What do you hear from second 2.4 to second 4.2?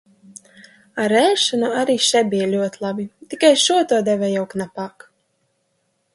ļoti labi, tikai šo to